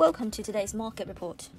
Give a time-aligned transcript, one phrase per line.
[0.00, 1.50] Welcome to today's market report.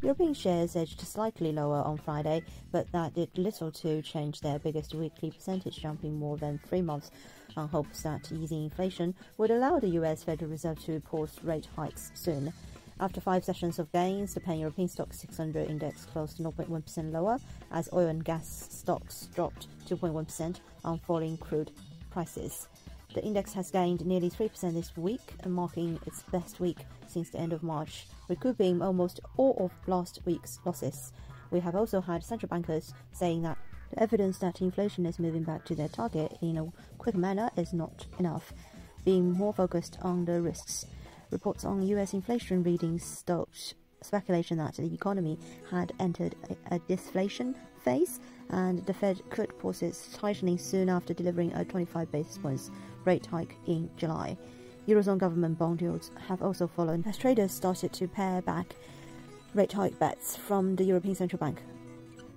[0.00, 4.94] European shares edged slightly lower on Friday, but that did little to change their biggest
[4.94, 7.10] weekly percentage jump in more than three months
[7.56, 12.12] on hopes that easing inflation would allow the US Federal Reserve to pause rate hikes
[12.14, 12.52] soon.
[13.00, 17.38] After five sessions of gains, the pan-European Stoxx 600 index closed 0.1% lower
[17.72, 21.72] as oil and gas stocks dropped 2.1% on falling crude
[22.12, 22.68] prices.
[23.12, 26.78] The index has gained nearly 3% this week, marking its best week
[27.08, 31.12] since the end of March, recouping almost all of last week's losses.
[31.50, 33.58] We have also had central bankers saying that
[33.90, 37.72] the evidence that inflation is moving back to their target in a quick manner is
[37.72, 38.52] not enough,
[39.04, 40.86] being more focused on the risks.
[41.32, 45.38] Reports on US inflation readings stoked speculation that the economy
[45.70, 51.14] had entered a, a deflation phase and the Fed could pause its tightening soon after
[51.14, 52.70] delivering a 25 basis points
[53.04, 54.36] rate hike in July.
[54.88, 58.74] Eurozone government bond yields have also fallen as traders started to pare back
[59.54, 61.60] rate hike bets from the European Central Bank.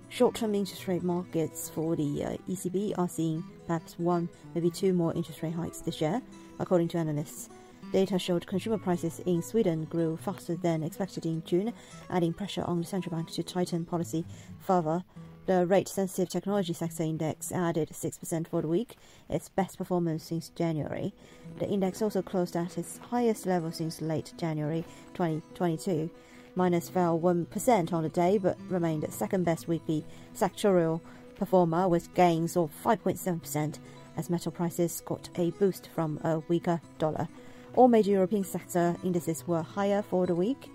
[0.08, 5.12] Short-term interest rate markets for the uh, ECB are seeing perhaps one, maybe two more
[5.14, 6.22] interest rate hikes this year,
[6.60, 7.48] according to analysts.
[7.92, 11.72] Data showed consumer prices in Sweden grew faster than expected in June,
[12.10, 14.24] adding pressure on the central bank to tighten policy
[14.58, 15.04] further.
[15.46, 18.96] The rate sensitive technology sector index added 6% for the week,
[19.28, 21.12] its best performance since January.
[21.58, 26.10] The index also closed at its highest level since late January 2022.
[26.56, 30.04] Miners fell 1% on the day but remained second best weekly
[30.34, 31.00] sectorial
[31.36, 33.78] performer with gains of 5.7%
[34.16, 37.28] as metal prices got a boost from a weaker dollar.
[37.76, 40.70] All major European sector indices were higher for the week.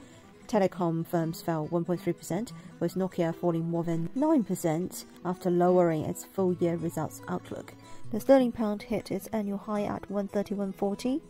[0.48, 6.76] Telecom firms fell 1.3%, with Nokia falling more than 9% after lowering its full year
[6.76, 7.74] results outlook.
[8.12, 11.22] The sterling pound hit its annual high at 131.40.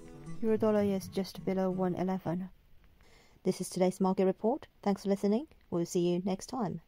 [0.41, 2.49] Euro dollar is just below 111.
[3.43, 4.67] This is today's market report.
[4.81, 5.47] Thanks for listening.
[5.69, 6.81] We'll see you next time.